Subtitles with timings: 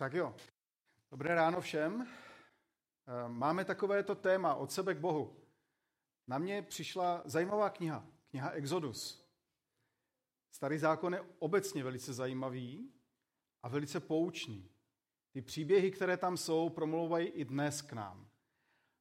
[0.00, 0.34] Tak jo,
[1.10, 2.06] dobré ráno všem.
[2.06, 5.36] Eh, máme takovéto téma od sebe k Bohu.
[6.26, 9.30] Na mě přišla zajímavá kniha, kniha Exodus.
[10.50, 12.92] Starý zákon je obecně velice zajímavý
[13.62, 14.70] a velice poučný.
[15.32, 18.28] Ty příběhy, které tam jsou, promlouvají i dnes k nám.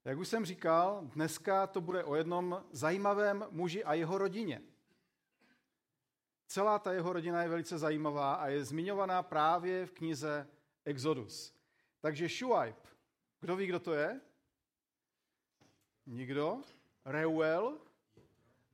[0.05, 4.61] Jak už jsem říkal, dneska to bude o jednom zajímavém muži a jeho rodině.
[6.47, 10.47] Celá ta jeho rodina je velice zajímavá a je zmiňovaná právě v knize
[10.85, 11.53] Exodus.
[12.01, 12.75] Takže Shuaib,
[13.39, 14.21] kdo ví, kdo to je?
[16.05, 16.61] Nikdo?
[17.05, 17.77] Reuel?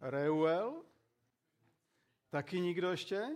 [0.02, 0.84] Reuel?
[2.30, 3.36] Taky nikdo ještě?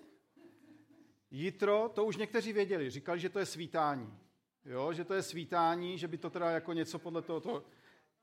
[1.31, 4.19] Jitro, to už někteří věděli, říkali, že to je svítání.
[4.65, 7.41] Jo, že to je svítání, že by to teda jako něco podle toho...
[7.41, 7.65] To...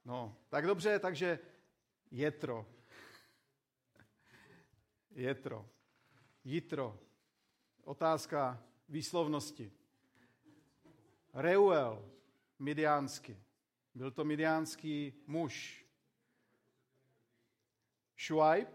[0.05, 1.39] No, tak dobře, takže
[2.11, 2.67] Jetro.
[5.11, 5.69] Jetro.
[6.45, 7.01] Jitro.
[7.85, 9.73] Otázka výslovnosti.
[11.37, 12.13] Reuel,
[12.59, 13.43] midiánsky.
[13.95, 15.87] Byl to midiánský muž.
[18.27, 18.69] Shuaib,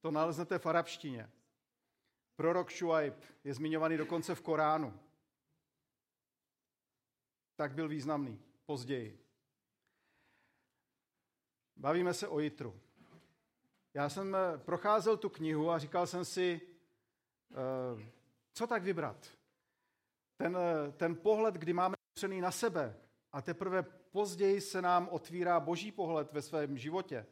[0.00, 1.30] to naleznete v arabštině.
[2.36, 5.00] Prorok Shuaib je zmiňovaný dokonce v Koránu.
[7.56, 9.26] Tak byl významný později.
[11.76, 12.80] Bavíme se o Jitru.
[13.94, 16.60] Já jsem procházel tu knihu a říkal jsem si,
[17.50, 18.10] eh,
[18.52, 19.40] co tak vybrat
[20.40, 20.58] ten,
[20.96, 22.96] ten pohled, kdy máme přený na sebe
[23.32, 27.26] a teprve později se nám otvírá boží pohled ve svém životě.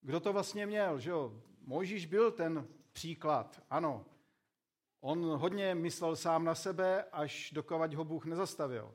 [0.00, 1.42] Kdo to vlastně měl, že jo?
[1.60, 4.06] Mojžíš byl ten příklad, ano.
[5.00, 8.94] On hodně myslel sám na sebe, až dokovať ho Bůh nezastavil.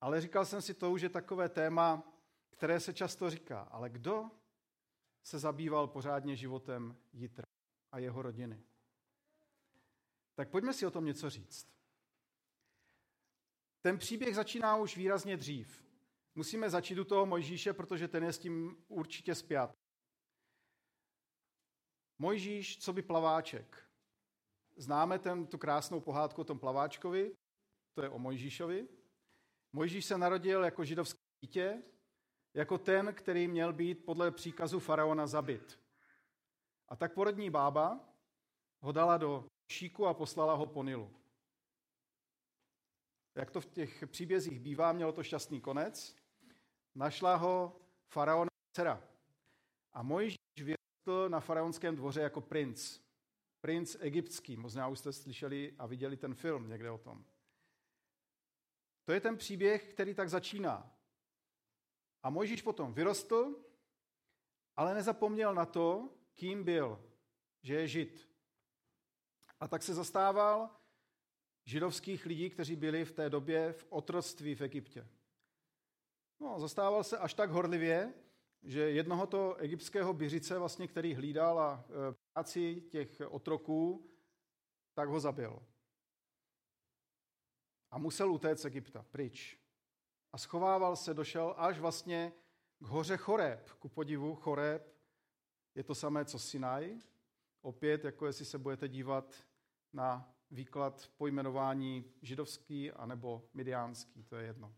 [0.00, 2.12] Ale říkal jsem si to už je takové téma,
[2.50, 3.60] které se často říká.
[3.60, 4.30] Ale kdo
[5.22, 7.46] se zabýval pořádně životem Jitra
[7.92, 8.62] a jeho rodiny?
[10.34, 11.72] Tak pojďme si o tom něco říct.
[13.82, 15.84] Ten příběh začíná už výrazně dřív.
[16.34, 19.72] Musíme začít u toho Mojžíše, protože ten je s tím určitě spjat.
[22.18, 23.90] Mojžíš, co by plaváček.
[24.76, 27.36] Známe ten, tu krásnou pohádku o tom plaváčkovi,
[27.94, 28.88] to je o Mojžíšovi.
[29.72, 31.82] Mojžíš se narodil jako židovské dítě,
[32.54, 35.80] jako ten, který měl být podle příkazu faraona zabit.
[36.88, 38.00] A tak porodní bába
[38.80, 41.21] ho dala do šíku a poslala ho po Nilu.
[43.34, 46.16] Jak to v těch příbězích bývá, mělo to šťastný konec.
[46.94, 49.08] Našla ho faraona dcera.
[49.92, 53.00] A Mojžíš vyrostl na faraonském dvoře jako princ.
[53.60, 54.56] Princ egyptský.
[54.56, 57.24] Možná už jste slyšeli a viděli ten film někde o tom.
[59.04, 60.96] To je ten příběh, který tak začíná.
[62.22, 63.64] A Mojžíš potom vyrostl,
[64.76, 67.10] ale nezapomněl na to, kým byl,
[67.62, 68.28] že je žid.
[69.60, 70.81] A tak se zastával
[71.64, 75.08] židovských lidí, kteří byli v té době v otroctví v Egyptě.
[76.40, 78.14] No, zastával se až tak horlivě,
[78.62, 84.10] že jednoho to egyptského běžice, vlastně, který hlídal a e, práci těch otroků,
[84.94, 85.62] tak ho zabil.
[87.90, 89.58] A musel utéct z Egypta, pryč.
[90.32, 92.32] A schovával se, došel až vlastně
[92.78, 93.70] k hoře Choreb.
[93.70, 94.94] Ku podivu Choreb
[95.74, 96.98] je to samé, co Sinaj.
[97.60, 99.34] Opět, jako jestli se budete dívat
[99.92, 104.74] na výklad pojmenování židovský anebo midiánský, to je jedno.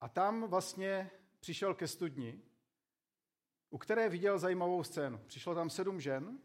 [0.00, 1.10] A tam vlastně
[1.40, 2.42] přišel ke studni,
[3.70, 5.20] u které viděl zajímavou scénu.
[5.26, 6.38] Přišlo tam sedm žen,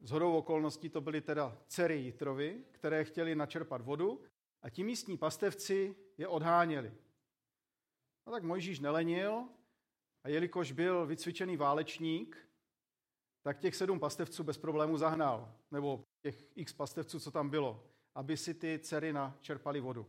[0.00, 4.22] z hodou okolností to byly teda dcery Jitrovi, které chtěli načerpat vodu
[4.62, 6.94] a ti místní pastevci je odháněli.
[8.26, 9.48] No tak Mojžíš nelenil
[10.24, 12.47] a jelikož byl vycvičený válečník,
[13.48, 18.36] tak těch sedm pastevců bez problému zahnal, nebo těch x pastevců, co tam bylo, aby
[18.36, 20.06] si ty dcery načerpali vodu.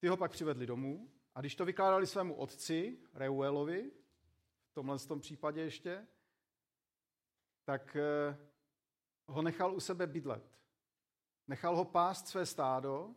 [0.00, 3.90] Ty ho pak přivedli domů a když to vykládali svému otci, Reuelovi,
[4.70, 6.06] v tomhle tom případě ještě,
[7.64, 8.36] tak eh,
[9.26, 10.58] ho nechal u sebe bydlet.
[11.48, 13.14] Nechal ho pást své stádo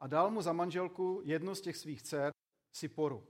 [0.00, 2.32] a dal mu za manželku jednu z těch svých dcer,
[2.72, 3.26] Siporu.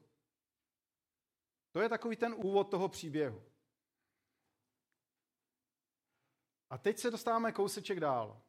[1.73, 3.51] To je takový ten úvod toho příběhu.
[6.71, 8.43] A teď se dostáváme kouseček dál.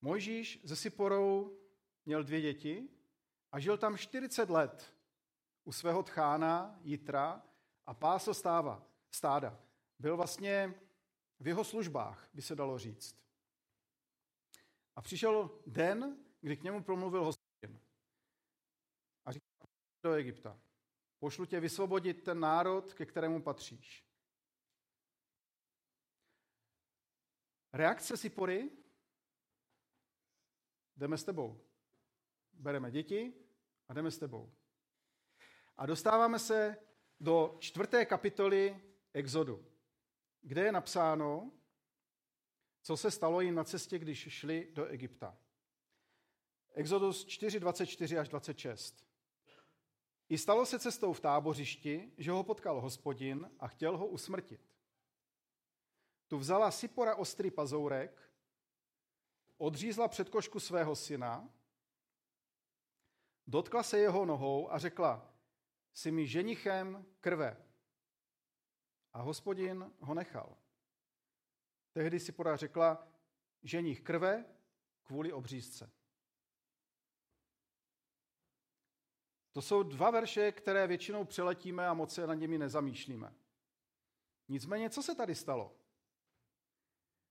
[0.00, 1.58] Mojžíš ze Siporou
[2.06, 2.88] měl dvě děti
[3.52, 4.94] a žil tam 40 let
[5.64, 7.42] u svého tchána Jitra
[7.86, 9.60] a pásl stáva, stáda.
[9.98, 10.74] Byl vlastně
[11.40, 13.16] v jeho službách, by se dalo říct.
[14.96, 17.80] A přišel den, kdy k němu promluvil hospodin.
[19.24, 19.68] A říkal
[20.02, 20.60] do Egypta,
[21.18, 24.07] pošlu tě vysvobodit ten národ, ke kterému patříš.
[27.78, 28.70] Reakce Sipory
[30.96, 31.60] jdeme s tebou.
[32.52, 33.32] Bereme děti
[33.88, 34.52] a jdeme s tebou.
[35.76, 36.76] A dostáváme se
[37.20, 38.80] do čtvrté kapitoly
[39.12, 39.66] Exodu,
[40.42, 41.52] kde je napsáno,
[42.82, 45.38] co se stalo jim na cestě, když šli do Egypta.
[46.74, 49.06] Exodus 4, 24 až 26.
[50.28, 54.77] I stalo se cestou v tábořišti, že ho potkal hospodin a chtěl ho usmrtit.
[56.28, 58.32] Tu vzala Sipora ostrý pazourek,
[59.56, 61.48] odřízla předkošku svého syna,
[63.46, 65.34] dotkla se jeho nohou a řekla,
[65.92, 67.64] jsi mi ženichem krve.
[69.12, 70.56] A hospodin ho nechal.
[71.92, 73.08] Tehdy si podá řekla,
[73.62, 74.44] ženich krve
[75.02, 75.90] kvůli obřízce.
[79.52, 83.34] To jsou dva verše, které většinou přeletíme a moc se nad nimi nezamýšlíme.
[84.48, 85.76] Nicméně, co se tady stalo?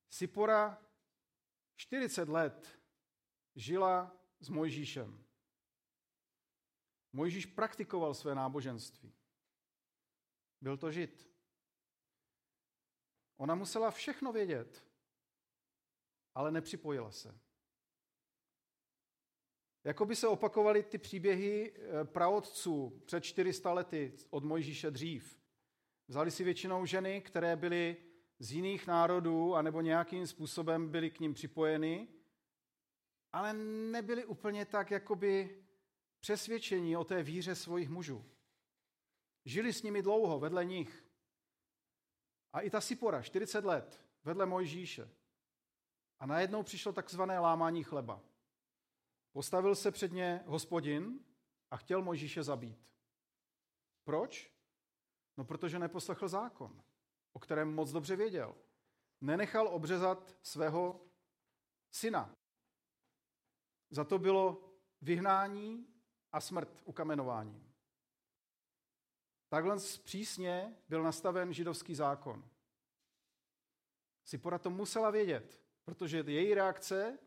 [0.09, 0.85] Sipora
[1.75, 2.79] 40 let
[3.55, 5.23] žila s Mojžíšem.
[7.13, 9.13] Mojžíš praktikoval své náboženství.
[10.61, 11.29] Byl to žid.
[13.37, 14.85] Ona musela všechno vědět,
[16.35, 17.39] ale nepřipojila se.
[19.83, 25.39] Jako by se opakovaly ty příběhy eh, praotců před 400 lety od Mojžíše dřív.
[26.07, 27.97] Vzali si většinou ženy, které byly
[28.39, 32.07] z jiných národů anebo nějakým způsobem byly k ním připojeny,
[33.33, 33.53] ale
[33.91, 35.63] nebyly úplně tak jakoby
[36.19, 38.25] přesvědčení o té víře svých mužů.
[39.45, 41.05] Žili s nimi dlouho, vedle nich.
[42.53, 45.09] A i ta Sipora, 40 let, vedle Mojžíše.
[46.19, 48.21] A najednou přišlo takzvané lámání chleba.
[49.31, 51.19] Postavil se před ně hospodin
[51.71, 52.89] a chtěl Mojžíše zabít.
[54.03, 54.51] Proč?
[55.37, 56.83] No, protože neposlechl zákon,
[57.37, 58.55] o kterém moc dobře věděl.
[59.21, 61.01] Nenechal obřezat svého
[61.91, 62.35] syna.
[63.89, 65.87] Za to bylo vyhnání
[66.31, 67.73] a smrt ukamenováním.
[69.49, 72.49] Takhle přísně byl nastaven židovský zákon.
[74.25, 77.19] Sipora to musela vědět, protože její reakce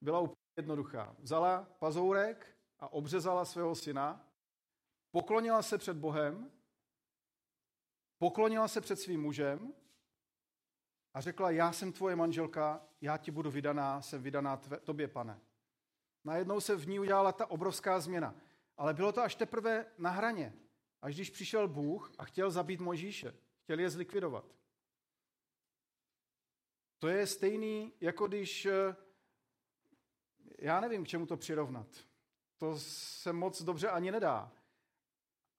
[0.00, 1.16] byla úplně jednoduchá.
[1.18, 4.28] Vzala pazourek a obřezala svého syna,
[5.10, 6.50] poklonila se před Bohem,
[8.22, 9.74] poklonila se před svým mužem
[11.14, 15.40] a řekla, já jsem tvoje manželka, já ti budu vydaná, jsem vydaná tve, tobě, pane.
[16.24, 18.34] Najednou se v ní udělala ta obrovská změna.
[18.76, 20.54] Ale bylo to až teprve na hraně,
[21.00, 24.44] až když přišel Bůh a chtěl zabít Možíše, chtěl je zlikvidovat.
[26.98, 28.96] To je stejný, jako když, eh,
[30.58, 31.88] já nevím, k čemu to přirovnat.
[32.58, 34.52] To se moc dobře ani nedá.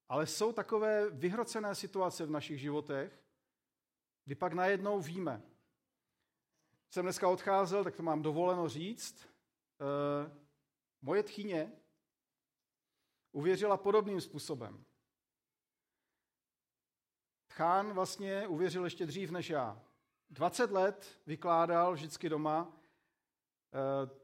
[0.10, 3.24] Ale jsou takové vyhrocené situace v našich životech,
[4.26, 5.42] kdy pak najednou víme.
[6.90, 9.22] Jsem dneska odcházel, tak to mám dovoleno říct.
[9.22, 9.26] E,
[11.02, 11.72] moje tchyně
[13.32, 14.86] uvěřila podobným způsobem.
[17.54, 19.82] Chán vlastně uvěřil ještě dřív než já.
[20.30, 22.74] 20 let vykládal vždycky doma,
[23.74, 24.23] eh,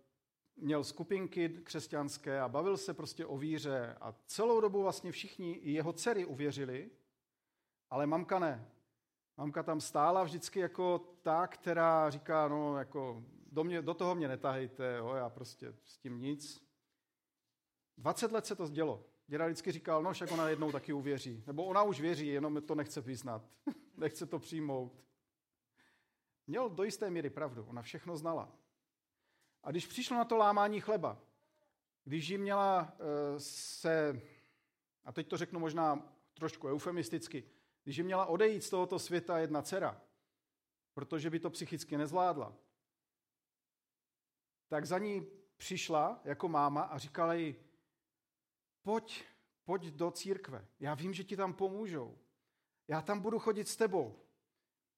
[0.61, 5.71] měl skupinky křesťanské a bavil se prostě o víře a celou dobu vlastně všichni, i
[5.71, 6.89] jeho dcery uvěřili,
[7.89, 8.69] ale mamka ne.
[9.37, 14.27] Mamka tam stála vždycky jako ta, která říká, no jako do, mě, do toho mě
[14.27, 16.69] netahejte, jo, já prostě s tím nic.
[17.97, 19.05] 20 let se to dělo.
[19.27, 21.43] Děda vždycky říkal, no však ona jednou taky uvěří.
[21.47, 23.41] Nebo ona už věří, jenom to nechce vyznat.
[23.97, 25.03] nechce to přijmout.
[26.47, 28.51] Měl do jisté míry pravdu, ona všechno znala.
[29.63, 31.17] A když přišlo na to lámání chleba,
[32.03, 34.21] když jí měla eh, se,
[35.03, 37.43] a teď to řeknu možná trošku eufemisticky,
[37.83, 40.01] když jí měla odejít z tohoto světa jedna dcera,
[40.93, 42.55] protože by to psychicky nezvládla,
[44.67, 47.55] tak za ní přišla jako máma a říkala jí,
[48.81, 49.23] pojď,
[49.63, 50.67] pojď do církve.
[50.79, 52.17] Já vím, že ti tam pomůžou.
[52.87, 54.19] Já tam budu chodit s tebou.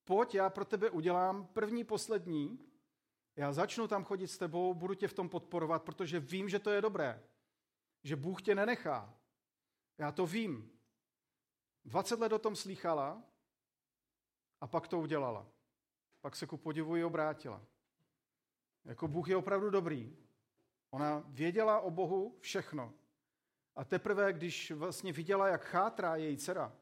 [0.04, 2.71] Pojď, já pro tebe udělám první, poslední.
[3.36, 6.70] Já začnu tam chodit s tebou, budu tě v tom podporovat, protože vím, že to
[6.70, 7.24] je dobré.
[8.04, 9.14] Že Bůh tě nenechá.
[9.98, 10.72] Já to vím.
[11.86, 13.24] 20 let o tom slýchala
[14.62, 15.48] a pak to udělala.
[16.22, 17.62] Pak se ku podivu i obrátila.
[18.86, 20.18] Jako Bůh je opravdu dobrý.
[20.90, 22.94] Ona věděla o Bohu všechno.
[23.76, 26.78] A teprve, když vlastně viděla, jak chátrá její dcera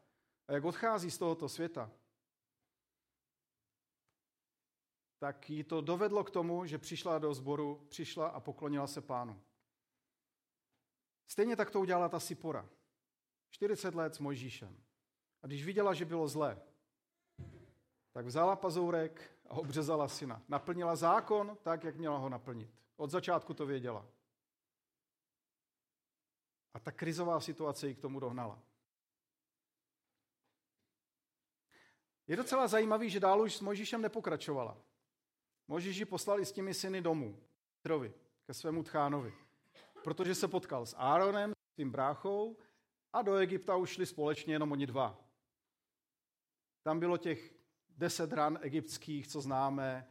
[0.47, 1.91] a jak odchází z tohoto světa,
[5.19, 9.41] tak jí to dovedlo k tomu, že přišla do sboru, přišla a poklonila se pánu.
[11.27, 12.69] Stejně tak to udělala ta Sipora.
[13.49, 14.83] 40 let s Mojžíšem.
[15.41, 16.61] A když viděla, že bylo zlé,
[18.11, 20.41] tak vzala pazourek a obřezala syna.
[20.47, 22.69] Naplnila zákon tak, jak měla ho naplnit.
[22.95, 24.05] Od začátku to věděla.
[26.73, 28.59] A ta krizová situace ji k tomu dohnala.
[32.27, 34.77] Je docela zajímavý, že dál už s Mojžíšem nepokračovala.
[35.69, 37.39] Mojžíš ji poslal i s těmi syny domů,
[37.81, 38.13] Trovi,
[38.45, 39.33] ke svému tchánovi,
[40.03, 42.57] protože se potkal s Áronem, s tím bráchou
[43.13, 45.17] a do Egypta už šli společně jenom oni dva.
[46.83, 47.53] Tam bylo těch
[47.89, 50.07] deset ran egyptských, co známe,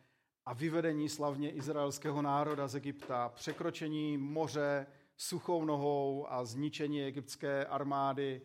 [0.47, 4.87] a vyvedení slavně izraelského národa z Egypta, překročení moře
[5.17, 8.43] suchou nohou a zničení egyptské armády,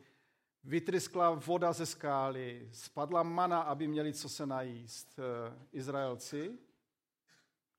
[0.63, 6.57] vytryskla voda ze skály, spadla mana, aby měli co se najíst eh, Izraelci.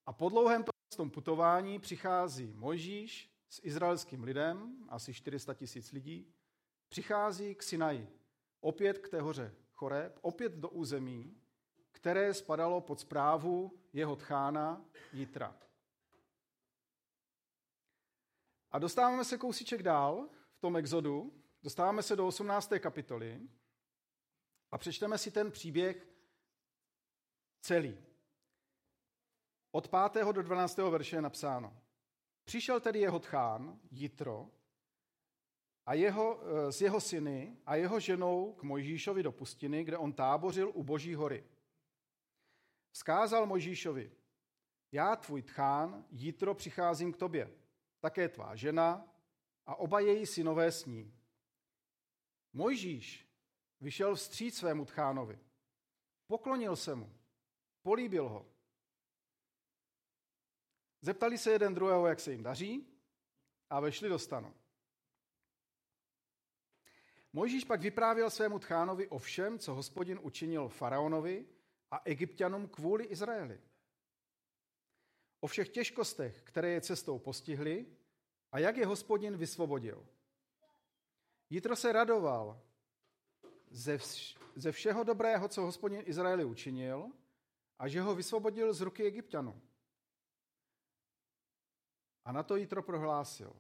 [0.07, 0.65] A po dlouhém
[0.97, 6.35] tom putování přichází Mojžíš s izraelským lidem, asi 400 tisíc lidí,
[6.89, 8.09] přichází k Sinaji,
[8.61, 11.37] opět k té hoře Choreb, opět do území,
[11.93, 15.57] které spadalo pod zprávu jeho tchána Jitra.
[18.71, 22.73] A dostáváme se kousíček dál v tom exodu, dostáváme se do 18.
[22.79, 23.41] kapitoly
[24.71, 26.09] a přečteme si ten příběh
[27.61, 27.99] celý.
[29.75, 30.33] Od 5.
[30.33, 30.77] do 12.
[30.77, 31.77] verše je napsáno.
[32.45, 34.51] Přišel tedy jeho tchán, Jitro,
[35.87, 40.13] a jeho, eh, s jeho syny a jeho ženou k Mojžíšovi do pustiny, kde on
[40.13, 41.45] tábořil u Boží hory.
[42.91, 44.13] Vzkázal Mojžíšovi,
[44.93, 47.51] já, tvůj tchán, Jitro, přicházím k tobě,
[48.01, 49.09] také tvá žena
[49.67, 51.15] a oba její synové s ní.
[52.53, 53.29] Mojžíš
[53.81, 55.39] vyšel vstříc svému tchánovi,
[56.27, 57.15] poklonil se mu,
[57.83, 58.54] políbil ho.
[61.05, 62.87] Zeptali se jeden druhého, jak se jim daří
[63.71, 64.55] a vešli do stanu.
[67.33, 71.47] Mojžíš pak vyprávěl svému tchánovi o všem, co hospodin učinil faraonovi
[71.91, 73.61] a egyptianům kvůli Izraeli.
[75.41, 77.87] O všech těžkostech, které je cestou postihly
[78.53, 80.07] a jak je hospodin vysvobodil.
[81.51, 82.63] Jitro se radoval
[83.71, 87.13] ze, vš- ze všeho dobrého, co hospodin Izraeli učinil
[87.79, 89.63] a že ho vysvobodil z ruky egyptianů.
[92.25, 93.57] A na to Jitro prohlásil.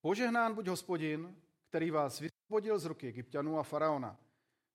[0.00, 4.20] Požehnán buď hospodin, který vás vysvobodil z ruky egyptianů a faraona,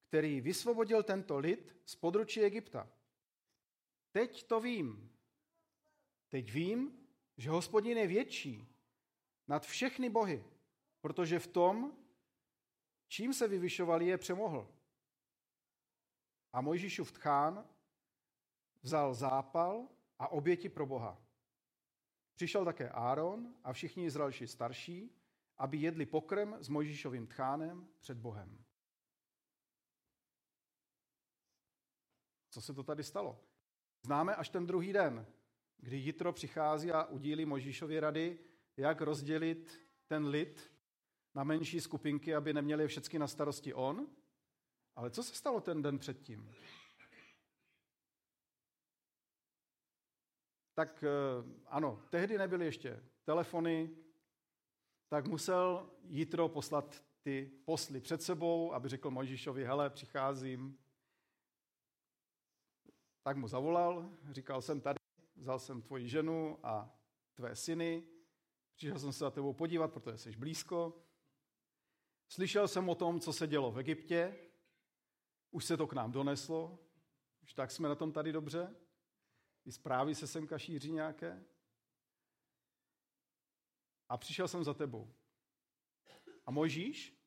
[0.07, 2.89] který vysvobodil tento lid z područí Egypta.
[4.11, 5.17] Teď to vím.
[6.29, 7.07] Teď vím,
[7.37, 8.75] že hospodin je větší
[9.47, 10.43] nad všechny bohy,
[11.01, 11.97] protože v tom,
[13.07, 14.67] čím se vyvyšovali, je přemohl.
[16.53, 17.69] A Mojžíšův tchán
[18.81, 19.87] vzal zápal
[20.19, 21.30] a oběti pro Boha.
[22.35, 25.15] Přišel také Áron a všichni izraelští starší,
[25.57, 28.63] aby jedli pokrm s Mojžíšovým tchánem před Bohem.
[32.49, 33.43] Co se to tady stalo?
[34.05, 35.25] Známe až ten druhý den,
[35.77, 38.39] kdy Jitro přichází a udílí Mojžíšovi rady,
[38.77, 40.71] jak rozdělit ten lid
[41.35, 44.07] na menší skupinky, aby neměli všechny na starosti on.
[44.95, 46.53] Ale co se stalo ten den předtím?
[50.81, 51.09] Tak eh,
[51.67, 53.89] ano, tehdy nebyly ještě telefony,
[55.09, 60.77] tak musel Jitro poslat ty posly před sebou, aby řekl Mojžíšovi, hele, přicházím.
[63.23, 64.99] Tak mu zavolal, říkal jsem tady,
[65.35, 66.99] vzal jsem tvoji ženu a
[67.33, 68.03] tvé syny,
[68.75, 71.03] přišel jsem se za tebou podívat, protože jsi blízko.
[72.27, 74.35] Slyšel jsem o tom, co se dělo v Egyptě,
[75.51, 76.79] už se to k nám doneslo,
[77.43, 78.75] už tak jsme na tom tady dobře.
[79.65, 81.43] I zprávy se semka šíří nějaké
[84.11, 85.13] a přišel jsem za tebou.
[86.45, 87.17] A Mojžíš?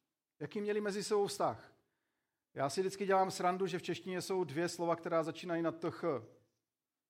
[0.40, 1.74] Jaký měli mezi sebou vztah?
[2.54, 6.04] Já si vždycky dělám srandu, že v češtině jsou dvě slova, která začínají na tch.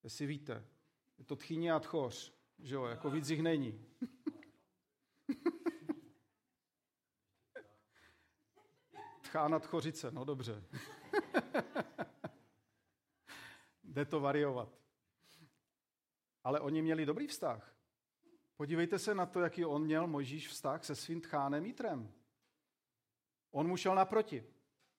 [0.02, 0.66] Jestli víte.
[1.18, 2.34] Je to tchyně a tchoř.
[2.58, 3.86] Že jo, jako víc jich není.
[9.22, 10.64] Tchána tchořice, no dobře.
[13.84, 14.83] Jde to variovat.
[16.44, 17.76] Ale oni měli dobrý vztah.
[18.56, 22.14] Podívejte se na to, jaký on měl Mojžíš vztah se svým tchánem Jitrem.
[23.50, 24.46] On mu šel naproti.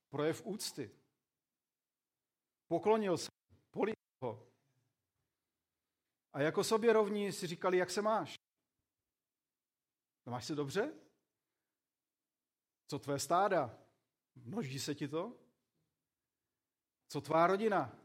[0.10, 0.92] Projev úcty.
[2.68, 3.30] Poklonil se,
[3.72, 4.48] políbil ho.
[6.34, 8.36] A jako sobě rovní si říkali, jak se máš.
[10.26, 10.94] No máš se dobře?
[12.88, 13.78] Co tvé stáda?
[14.36, 15.38] Množí se ti to?
[17.08, 18.05] Co tvá rodina?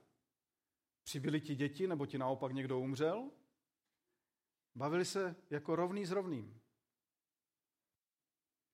[1.03, 3.31] Přibyli ti děti, nebo ti naopak někdo umřel?
[4.75, 6.61] Bavili se jako rovný s rovným.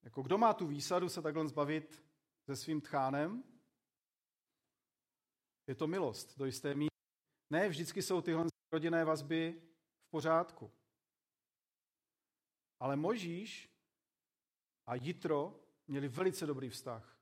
[0.03, 2.05] Jako kdo má tu výsadu se takhle zbavit
[2.45, 3.45] se svým tchánem?
[5.67, 6.91] Je to milost do jisté míry.
[7.51, 9.63] Ne vždycky jsou tyhle rodinné vazby
[10.07, 10.73] v pořádku.
[12.81, 13.71] Ale Možíš
[14.87, 17.19] a Jitro měli velice dobrý vztah.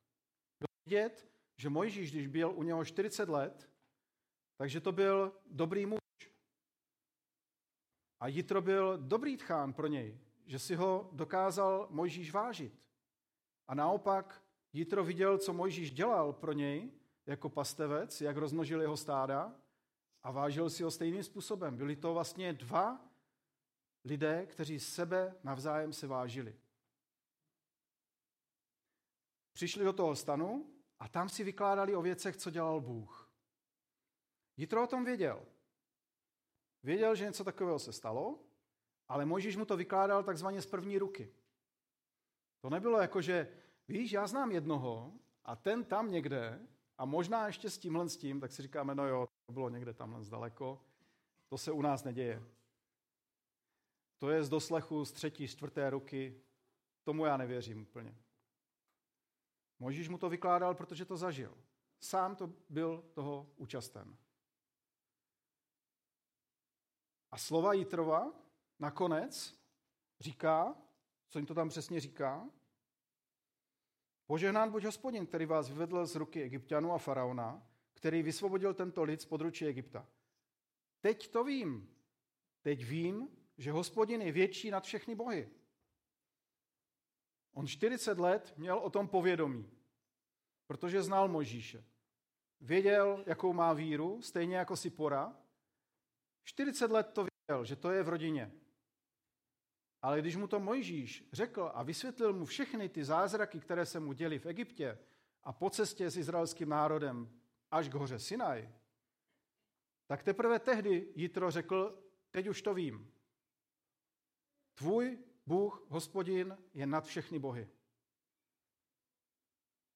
[0.87, 3.71] Vidět, že Mojžíš, když byl u něho 40 let,
[4.57, 6.01] takže to byl dobrý muž.
[8.21, 12.73] A Jitro byl dobrý tchán pro něj, že si ho dokázal Mojžíš vážit.
[13.69, 14.43] A naopak
[14.73, 16.93] Jitro viděl, co Mojžíš dělal pro něj
[17.27, 19.57] jako pastevec, jak rozmnožil jeho stáda
[20.23, 21.77] a vážil si ho stejným způsobem.
[21.77, 23.01] Byli to vlastně dva
[24.05, 26.57] lidé, kteří sebe navzájem se vážili.
[29.53, 33.24] Přišli do toho stanu a tam si vykládali o věcech, co dělal Bůh.
[34.57, 35.47] Jitro o tom věděl.
[36.83, 38.39] Věděl, že něco takového se stalo,
[39.09, 41.33] ale Mojžíš mu to vykládal takzvaně z první ruky.
[42.61, 43.49] To nebylo jako, že
[43.89, 45.13] víš, já znám jednoho
[45.45, 46.67] a ten tam někde
[46.99, 49.95] a možná ještě s tímhle s tím, tak si říkáme, no jo, to bylo někde
[49.95, 50.85] tamhle zdaleko.
[51.49, 52.43] To se u nás neděje.
[54.19, 56.41] To je z doslechu z třetí, čtvrté ruky.
[57.03, 58.19] Tomu já nevěřím úplně.
[59.79, 61.59] Možíš mu to vykládal, protože to zažil.
[62.01, 64.17] Sám to byl toho účasten.
[67.35, 68.33] A slova Jitrova
[68.79, 69.59] nakonec
[70.21, 70.77] říká,
[71.29, 72.49] co jim to tam přesně říká,
[74.27, 79.21] Požehnán buď hospodin, který vás vyvedl z ruky egyptianů a faraona, který vysvobodil tento lid
[79.21, 80.09] z područí Egypta.
[81.01, 81.97] Teď to vím.
[82.63, 85.51] Teď vím, že hospodin je větší nad všechny bohy.
[87.53, 89.71] On 40 let měl o tom povědomí,
[90.67, 91.85] protože znal Možíše.
[92.61, 95.44] Věděl, jakou má víru, stejně jako si pora.
[96.45, 98.53] 40 let to věděl, že to je v rodině.
[100.03, 104.13] Ale když mu to Mojžíš řekl a vysvětlil mu všechny ty zázraky, které se mu
[104.13, 104.99] děly v Egyptě
[105.43, 108.73] a po cestě s izraelským národem až k hoře Sinaj,
[110.07, 113.13] tak teprve tehdy Jitro řekl, teď už to vím.
[114.75, 117.69] Tvůj Bůh, hospodin, je nad všechny bohy.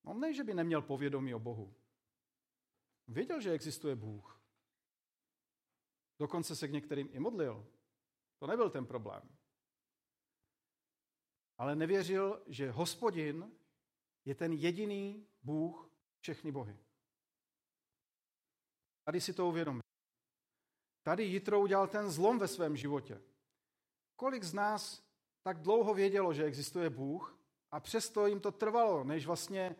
[0.04, 1.74] On ne, že by neměl povědomí o Bohu.
[3.08, 4.37] Věděl, že existuje Bůh.
[6.18, 7.66] Dokonce se k některým i modlil.
[8.38, 9.38] To nebyl ten problém
[11.58, 13.52] ale nevěřil, že hospodin
[14.24, 16.78] je ten jediný Bůh všechny bohy.
[19.04, 19.82] Tady si to uvědomil.
[21.02, 23.22] Tady Jitro udělal ten zlom ve svém životě.
[24.16, 25.08] Kolik z nás
[25.42, 27.38] tak dlouho vědělo, že existuje Bůh
[27.70, 29.76] a přesto jim to trvalo, než vlastně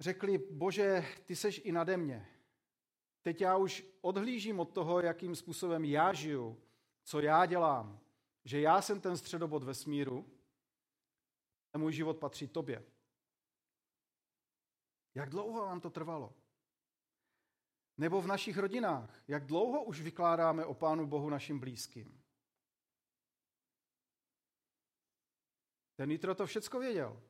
[0.00, 2.28] řekli, bože, ty seš i nade mě.
[3.22, 6.62] Teď já už odhlížím od toho, jakým způsobem já žiju,
[7.04, 8.02] co já dělám
[8.44, 10.38] že já jsem ten středobod vesmíru
[11.72, 12.86] a můj život patří tobě.
[15.14, 16.34] Jak dlouho vám to trvalo?
[17.96, 22.22] Nebo v našich rodinách, jak dlouho už vykládáme o Pánu Bohu našim blízkým?
[25.94, 27.22] Ten Nitro to všecko věděl.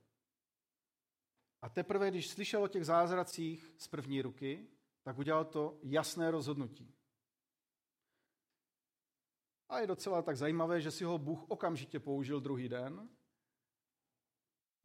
[1.63, 4.69] A teprve, když slyšel o těch zázracích z první ruky,
[5.03, 6.95] tak udělal to jasné rozhodnutí.
[9.69, 13.09] A je docela tak zajímavé, že si ho Bůh okamžitě použil druhý den.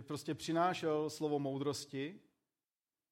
[0.03, 2.21] Prostě přinášel slovo moudrosti.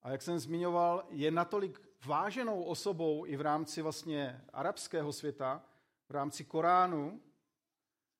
[0.01, 5.65] A jak jsem zmiňoval, je natolik váženou osobou i v rámci vlastně arabského světa,
[6.09, 7.21] v rámci Koránu,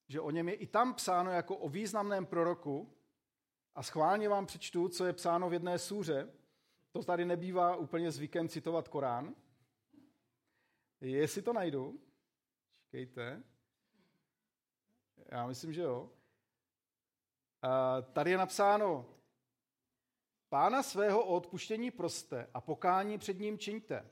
[0.08, 2.92] že o něm je i tam psáno jako o významném proroku.
[3.74, 6.32] A schválně vám přečtu, co je psáno v jedné súře.
[6.96, 9.34] To tady nebývá úplně zvykem citovat Korán.
[11.00, 12.00] Jestli to najdu,
[12.82, 13.42] Počkejte.
[15.32, 16.10] Já myslím, že jo.
[17.62, 19.06] A tady je napsáno,
[20.48, 24.10] Pána svého o odpuštění proste a pokání před ním čiňte.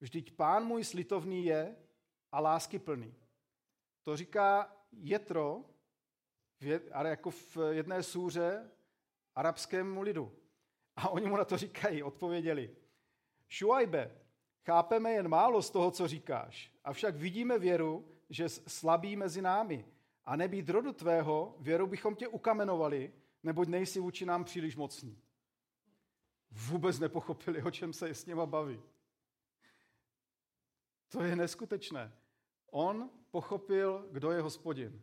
[0.00, 1.76] Vždyť pán můj slitovný je
[2.32, 3.14] a lásky plný.
[4.02, 5.64] To říká Jetro,
[6.92, 8.70] ale jako v jedné súře
[9.34, 10.41] arabskému lidu.
[10.96, 12.76] A oni mu na to říkají, odpověděli.
[13.48, 14.18] Šuajbe,
[14.64, 16.72] chápeme jen málo z toho, co říkáš.
[16.84, 19.84] Avšak vidíme věru, že slabí mezi námi.
[20.24, 25.18] A nebýt rodu tvého, věru bychom tě ukamenovali, neboť nejsi vůči nám příliš mocný.
[26.50, 28.80] Vůbec nepochopili, o čem se s něma baví.
[31.08, 32.12] To je neskutečné.
[32.70, 35.02] On pochopil, kdo je hospodin.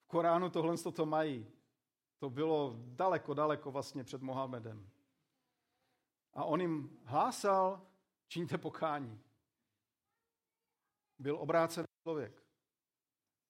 [0.00, 1.46] V Koránu tohle to mají.
[2.18, 4.90] To bylo daleko, daleko vlastně před Mohamedem.
[6.38, 7.86] A on jim hlásal,
[8.28, 9.20] čiňte pokání
[11.18, 12.42] byl obrácený člověk.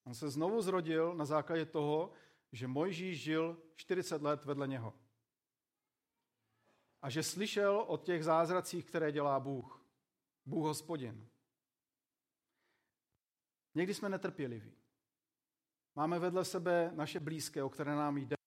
[0.04, 2.12] On se znovu zrodil na základě toho,
[2.52, 4.94] že Mojžíš žil 40 let vedle něho.
[7.02, 9.84] A že slyšel o těch zázracích, které dělá Bůh.
[10.46, 11.28] Bůh hospodin.
[13.74, 14.72] Někdy jsme netrpěliví.
[15.94, 18.37] Máme vedle sebe naše blízké, o které nám jde.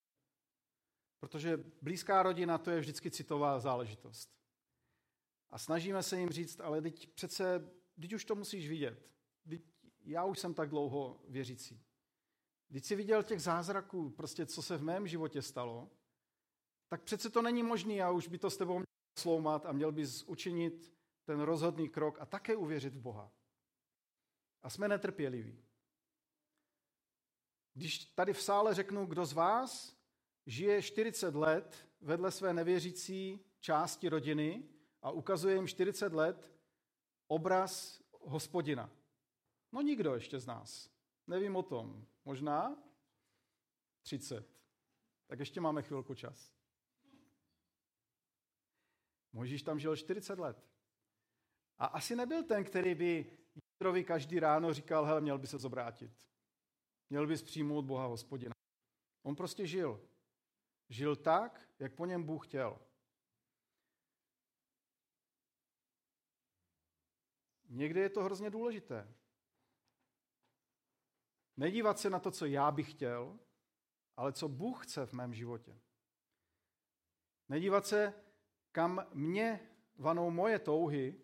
[1.22, 4.30] Protože blízká rodina to je vždycky citová záležitost.
[5.50, 9.10] A snažíme se jim říct, ale teď přece, teď už to musíš vidět.
[9.50, 9.62] Teď
[10.04, 11.84] já už jsem tak dlouho věřící.
[12.68, 15.92] Když jsi viděl těch zázraků, prostě co se v mém životě stalo,
[16.90, 18.86] tak přece to není možné a už by to s tebou měl
[19.20, 20.94] sloumat a měl bys učinit
[21.26, 23.32] ten rozhodný krok a také uvěřit v Boha.
[24.64, 25.64] A jsme netrpěliví.
[27.74, 30.01] Když tady v sále řeknu, kdo z vás
[30.46, 34.64] žije 40 let vedle své nevěřící části rodiny
[35.02, 36.52] a ukazuje jim 40 let
[37.28, 38.90] obraz hospodina.
[39.72, 40.90] No nikdo ještě z nás.
[41.28, 42.06] Nevím o tom.
[42.26, 42.84] Možná
[44.02, 44.50] 30.
[45.28, 46.54] Tak ještě máme chvilku čas.
[49.34, 50.68] Možíš tam žil 40 let.
[51.78, 56.12] A asi nebyl ten, který by Jitrovi každý ráno říkal, hele, měl by se zobrátit.
[57.10, 58.54] Měl bys přijmout Boha hospodina.
[59.24, 60.11] On prostě žil.
[60.92, 62.80] Žil tak, jak po něm Bůh chtěl.
[67.70, 69.16] Někdy je to hrozně důležité.
[71.58, 73.40] Nedívat se na to, co já bych chtěl,
[74.18, 75.80] ale co Bůh chce v mém životě.
[77.50, 78.14] Nedívat se,
[78.72, 81.22] kam mě vanou moje touhy,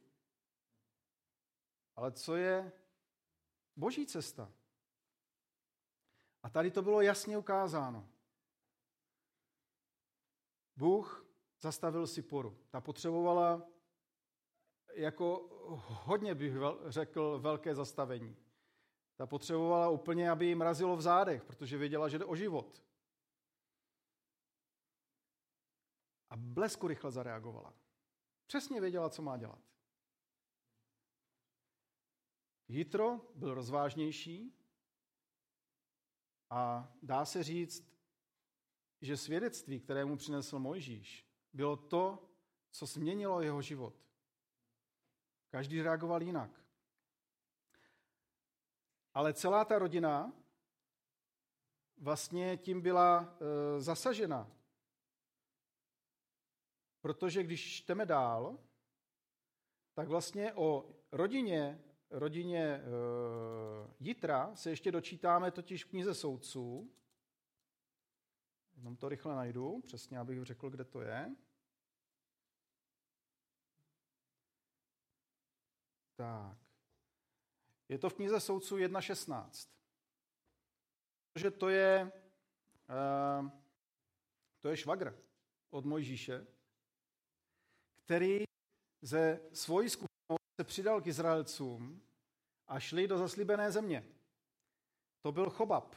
[1.95, 2.71] ale co je
[3.75, 4.53] boží cesta.
[6.43, 8.16] A tady to bylo jasně ukázáno.
[10.77, 11.25] Bůh
[11.59, 12.57] zastavil si poru.
[12.69, 13.69] Ta potřebovala
[14.93, 15.49] jako
[15.87, 16.53] hodně bych
[16.87, 18.37] řekl velké zastavení.
[19.15, 22.83] Ta potřebovala úplně, aby jí mrazilo v zádech, protože věděla, že jde o život.
[26.29, 27.73] A blesku rychle zareagovala.
[28.45, 29.59] Přesně věděla, co má dělat.
[32.67, 34.53] Jitro byl rozvážnější
[36.49, 37.96] a dá se říct,
[39.01, 42.29] že svědectví, které mu přinesl Mojžíš, bylo to,
[42.71, 43.95] co změnilo jeho život.
[45.49, 46.51] Každý reagoval jinak.
[49.13, 50.33] Ale celá ta rodina
[51.97, 54.51] vlastně tím byla e, zasažena.
[57.01, 58.57] Protože když čteme dál,
[59.93, 62.81] tak vlastně o rodině, rodině e,
[63.99, 66.91] Jitra se ještě dočítáme totiž v knize soudců.
[68.77, 71.35] Jenom to rychle najdu, přesně abych řekl, kde to je.
[76.15, 76.57] Tak.
[77.89, 79.69] Je to v knize soudců 1.16.
[81.33, 82.11] Protože to je,
[83.41, 83.49] uh,
[84.59, 85.23] to je švagr
[85.69, 86.47] od Mojžíše,
[88.05, 88.43] který
[89.01, 92.01] ze svojí skupinou se přidal k Izraelcům
[92.67, 94.05] a šli do zaslíbené země.
[95.21, 95.95] To byl Chobab,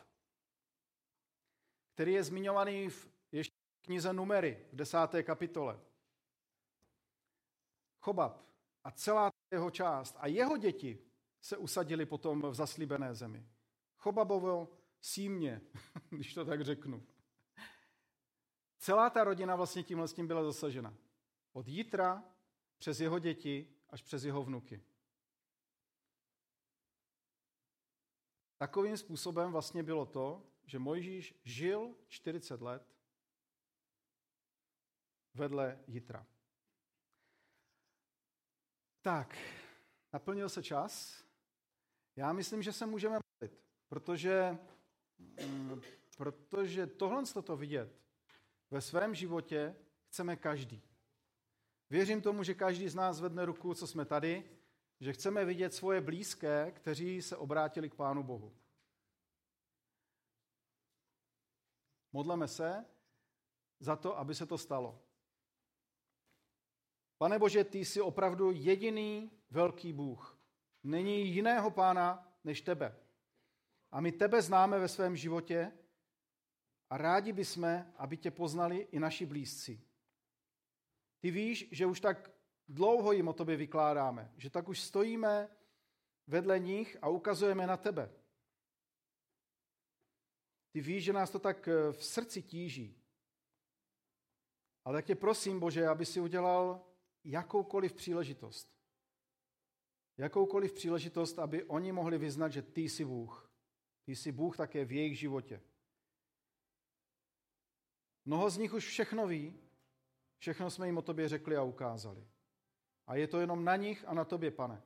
[2.00, 5.80] který je zmiňovaný v ještě knize Numery v desáté kapitole.
[8.00, 8.44] Chobab
[8.84, 10.98] a celá jeho část a jeho děti
[11.40, 13.46] se usadili potom v zaslíbené zemi.
[13.96, 14.68] Chobabovo
[15.00, 15.60] símě,
[16.10, 17.06] když to tak řeknu.
[18.78, 20.94] Celá ta rodina vlastně tímhle s tím byla zasažena.
[21.52, 22.24] Od Jitra
[22.78, 24.82] přes jeho děti až přes jeho vnuky.
[28.56, 32.82] Takovým způsobem vlastně bylo to, že Mojžíš žil 40 let
[35.34, 36.26] vedle Jitra.
[39.02, 39.38] Tak,
[40.12, 41.24] naplnil se čas.
[42.16, 44.58] Já myslím, že se můžeme modlit, protože,
[45.46, 45.80] mm,
[46.16, 48.00] protože tohle to vidět
[48.70, 50.82] ve svém životě chceme každý.
[51.90, 54.44] Věřím tomu, že každý z nás vedne ruku, co jsme tady,
[55.00, 58.59] že chceme vidět svoje blízké, kteří se obrátili k Pánu Bohu.
[62.12, 62.84] Modleme se
[63.80, 65.02] za to, aby se to stalo.
[67.18, 70.38] Pane Bože, ty jsi opravdu jediný velký Bůh.
[70.82, 72.96] Není jiného pána než tebe.
[73.92, 75.72] A my tebe známe ve svém životě
[76.90, 79.80] a rádi bychom, aby tě poznali i naši blízci.
[81.20, 82.30] Ty víš, že už tak
[82.68, 85.48] dlouho jim o tobě vykládáme, že tak už stojíme
[86.26, 88.10] vedle nich a ukazujeme na tebe.
[90.72, 92.96] Ty víš, že nás to tak eh, v srdci tíží.
[94.84, 96.86] Ale tak tě prosím, Bože, aby si udělal
[97.24, 98.80] jakoukoliv příležitost,
[100.16, 103.50] jakoukoliv příležitost, aby oni mohli vyznat, že ty jsi Bůh.
[104.04, 105.62] Ty jsi Bůh také v jejich životě.
[108.24, 109.60] Mnoho z nich už všechno ví,
[110.38, 112.28] všechno jsme jim o tobě řekli a ukázali.
[113.06, 114.82] A je to jenom na nich a na tobě, pane.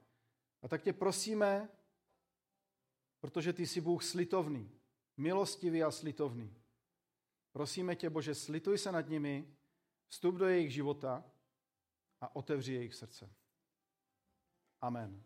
[0.63, 1.69] A tak tě prosíme,
[3.21, 4.71] protože ty jsi Bůh slitovný,
[5.17, 6.57] milostivý a slitovný.
[7.53, 9.49] Prosíme tě, Bože, slituj se nad nimi,
[10.09, 11.25] vstup do jejich života
[12.21, 13.31] a otevři jejich srdce.
[14.81, 15.25] Amen.